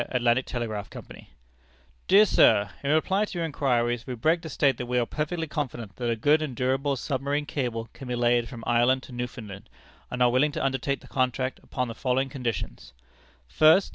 Atlantic 0.09 0.47
Telegraph 0.47 0.89
Company_: 0.89 1.27
"Dear 2.07 2.25
Sir: 2.25 2.71
In 2.83 2.89
reply 2.89 3.25
to 3.25 3.37
your 3.37 3.45
inquiries, 3.45 4.07
we 4.07 4.15
beg 4.15 4.41
to 4.41 4.49
state, 4.49 4.77
that 4.77 4.87
we 4.87 4.97
are 4.97 5.05
perfectly 5.05 5.45
confident 5.45 5.97
that 5.97 6.09
a 6.09 6.15
good 6.15 6.41
and 6.41 6.55
durable 6.55 6.95
Submarine 6.95 7.45
Cable 7.45 7.87
can 7.93 8.07
be 8.07 8.15
laid 8.15 8.49
from 8.49 8.63
Ireland 8.65 9.03
to 9.03 9.11
Newfoundland, 9.11 9.69
and 10.09 10.23
are 10.23 10.31
willing 10.31 10.53
to 10.53 10.65
undertake 10.65 11.01
the 11.01 11.07
contract 11.07 11.59
upon 11.61 11.87
the 11.87 11.93
following 11.93 12.29
conditions: 12.29 12.93
"First. 13.47 13.89